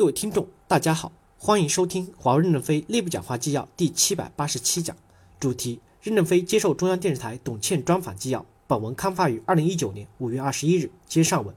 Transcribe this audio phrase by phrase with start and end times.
[0.00, 4.96] 各位听众，大家好，欢迎收听华为任正非内部讲话纪要第七百八十七讲，
[5.38, 8.46] 主题：任正非接受中央电视台董倩专访纪要。
[8.66, 10.90] 本文刊发于二零一九年五月二十一日。
[11.06, 11.54] 接上文，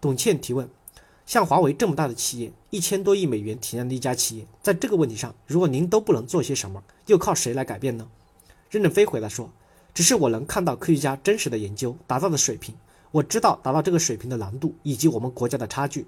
[0.00, 0.68] 董倩提问：
[1.26, 8.08] 像华为这么大的企业，一千多亿美元体量的一家企业，在这个问题上，如果您都不能做些什么，又靠谁来改变呢？
[8.68, 9.48] 任正非回答说：
[9.94, 12.74] 只是我能看到科学家真实的研究达到的水平，
[13.12, 16.04] 我知道达到这个水平的难度以及我们国家的差距。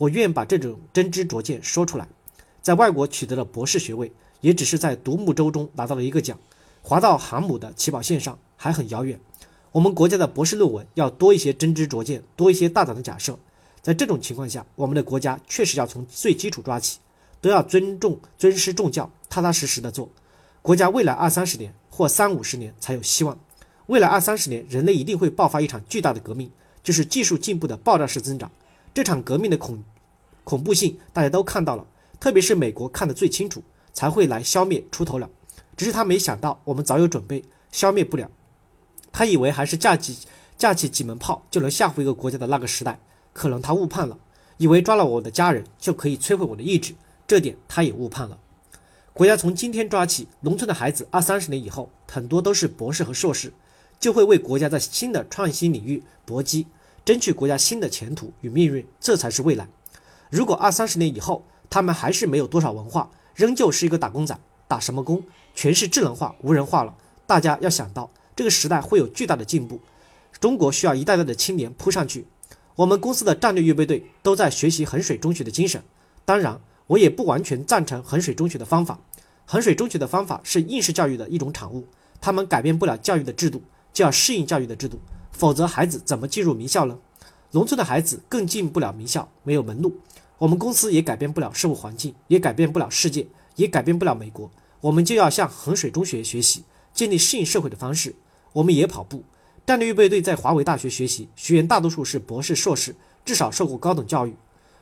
[0.00, 2.08] 我愿把这种真知灼见说出来，
[2.62, 6.38] 在外国取得了博士学位，也只是在独木舟中拿到了一个奖，
[6.80, 9.20] 划到航母的起跑线上还很遥远。
[9.72, 13.38] 我们国家的博士论文要多一些真知灼见，多一些大胆的假设。
[13.82, 16.98] 在这种情况下，我们的国家确实要从最基础抓起，
[17.42, 20.08] 都要尊重、尊师重教，踏踏实实的做。
[20.62, 23.38] 国家未来二三十年或三五十年才有希望。
[23.88, 26.50] 未来二三十年，人类一定会爆发一场巨大的革命，
[26.82, 28.50] 就是技术进步的爆炸式增长。
[28.92, 29.80] 这场革命的恐
[30.50, 31.86] 恐怖性大家都看到了，
[32.18, 35.30] 特别是美国看得最清楚，才会来消灭出头鸟。
[35.76, 38.28] 只是他没想到我们早有准备，消灭不了。
[39.12, 40.18] 他以为还是架起
[40.58, 42.98] 架起几门炮就能吓唬一个国家的那个时代，
[43.32, 44.18] 可能他误判了，
[44.56, 46.96] 以为抓了我的家人就可以摧毁我的意志，
[47.28, 48.36] 这点他也误判了。
[49.12, 53.52] 国家从今天抓起，农村的孩子二三十年以后，很多都是博士和硕士，
[54.00, 56.66] 就会为国家在新的创新领域搏击。
[57.04, 59.68] 争取国家新的前途与命运，这才是未来。
[60.30, 65.22] 如果二三十年以后，他们还是没有多少文化，仍旧是一个打工仔，打什么工？
[65.54, 66.94] 全是智能化、无人化了。
[67.26, 69.80] 大家要想到，这个时代会有巨大的进步。
[70.38, 72.26] 中国需要一代代的青年扑上去。
[72.76, 75.82] 我们公司的战略预备队都在学习衡水中学的精神。
[76.24, 79.00] 当然，我也不完全赞成衡水中学的方法。
[79.44, 81.88] 衡水中学的方法是应试教育的一种产物，
[82.20, 83.60] 他们改变不了教育的制度，
[83.92, 85.00] 就要适应教育的制度。
[85.32, 86.96] 否则，孩子怎么进入名校呢？
[87.50, 89.98] 农村的孩子更进不了名校，没有门路。
[90.40, 94.50] 我们公司也改变不了社会环境，也改变不了世界，也改变不了美国。
[94.80, 98.14] 我们就要向衡水中学学习，建立适应社会的方式。
[98.54, 99.22] 我们也跑步。
[99.66, 104.34] 战略预备队在华为大学学习，学员大多数是博士、硕士，至少受过高等教育，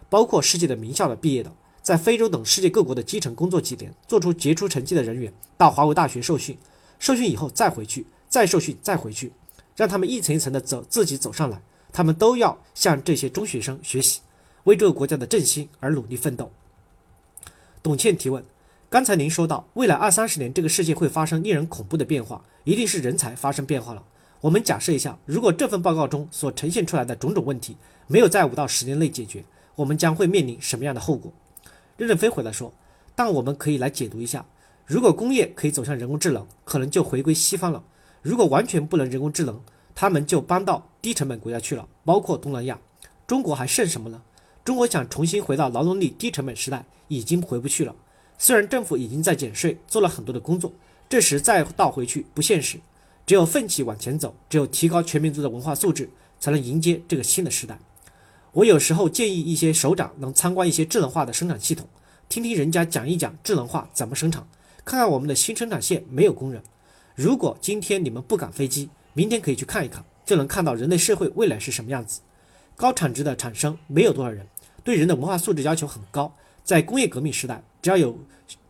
[0.08, 6.56] 包括世界的名校的毕业的，在非洲等世界各国的基层工作几年，做出杰出成绩的人员，到华为大学受训，
[7.00, 9.32] 受训以后再回去，再受训，再回去。
[9.74, 11.60] 让他们一层一层的走，自己走上来。
[11.92, 14.20] 他们都要向这些中学生学习，
[14.64, 16.50] 为这个国家的振兴而努力奋斗。
[17.82, 18.44] 董倩提问：
[18.90, 24.02] 刚才您说到，未来二三十年这个世界会发生令人恐怖的变化，一定是人才发生变化了。
[24.40, 27.76] 我们假设一下，如果这份报告中所呈现出来的种种问题
[28.06, 31.32] 没有在五到十年内解决，我们将会面临什么样的后果？
[31.96, 32.72] 任正非回答说：
[33.14, 34.44] 但我们可以来解读一下，
[34.86, 37.82] 如果工业可以走向人工智能，可能就回归西方了。
[38.22, 39.60] 如果完全不能人工智能，
[39.94, 42.78] 他们就搬到低成本国家去了，包括东南亚。
[43.26, 44.22] 中国还剩什么呢？
[44.68, 47.96] 中国想重新回到劳动力低成本时代，已经回不去了。
[48.36, 50.70] 虽然政府已经在减税，做了很多的工作，
[51.08, 52.78] 这时再倒回去不现实。
[53.24, 57.78] 只有奋起往前走，只有提高全民族的文化素质，才能迎接这个新的时代。
[58.52, 61.88] 我有时候建议一些首长能参观一些智能化的生产系统，
[62.28, 64.46] 听听人家讲一讲智能化怎么生产，
[64.84, 66.62] 看看我们的新生产线没有工人。
[67.14, 72.20] 如果今天你们不赶飞机，明天可以去看一看，就能看到人类社会未来是什么样子。
[72.76, 74.46] 高产值的产生没有多少人，
[74.88, 76.32] 对人的文化素质要求很高。
[76.64, 78.18] 在工业革命时代，只要有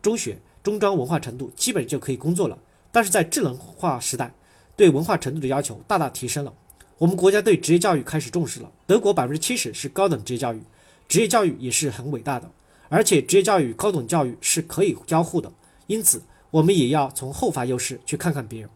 [0.02, 2.58] 中学、中专文化程度，基本就可以工作了。
[2.90, 4.34] 但是在智能化时代，
[4.74, 6.52] 对文化程度的要求大大提升了。
[6.98, 8.72] 我们国家对职业教育开始重视了。
[8.84, 10.60] 德国百分之七十是高等职业教育，
[11.06, 12.50] 职业教育也是很伟大的，
[12.88, 15.52] 而且职业教育、高等教育是可以交互的。
[15.86, 16.20] 因此。
[16.50, 18.70] 我们也要从后发优势去看看别人。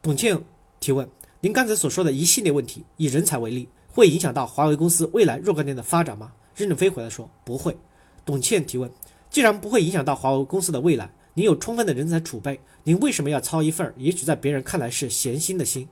[0.00, 0.40] 董倩
[0.80, 1.06] 提问：
[1.40, 6.30] 您刚才所说的一系列问题，以人才为例，会影响到华为公司未来若干年的发展吗？
[6.54, 7.76] 任正非回答说：不会。
[8.24, 8.88] 董倩提问：
[9.28, 15.88] 既然不会影响到华为公司的未来，您有充分的人才储备，您为什么要操一份儿也许在别人看来是闲心的心？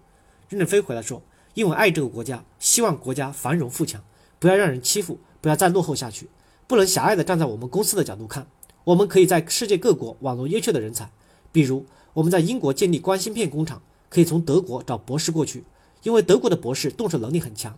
[0.48, 1.20] 任正非回答说：
[1.54, 4.00] 因为爱这个国家，希望国家繁荣富强，
[4.38, 6.28] 不要让人欺负，不要再落后下去，
[6.68, 8.46] 不能狭隘的站在我们公司的角度看。
[8.84, 11.10] 我们可以在世界各国网络优秀的人才，
[11.50, 15.64] 比如我们在英国建立光芯片工厂，可以从德国找博士过去，
[16.04, 17.76] 因为德国的博士动手能力很强。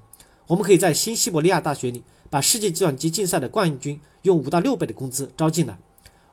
[0.48, 5.78] 我们可以在新西伯利亚大学里把世界计算机竞赛的冠军用五到六倍的工资招进来。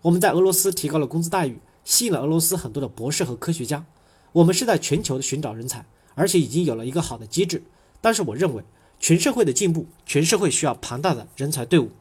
[0.01, 3.85] 我们在俄罗斯提高了工资待遇，吸引了俄罗斯很多的博士和科学家。
[4.31, 5.85] 我们是在全球的寻找人才，
[6.15, 7.63] 而且已经有了一个好的机制。
[7.99, 8.63] 但是我认为，
[8.99, 11.91] 全社会的进步，全社会需要庞大的人才队伍。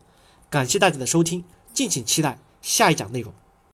[0.48, 2.38] 感谢大家的收听，敬请期待。
[2.62, 3.32] 下一讲内容。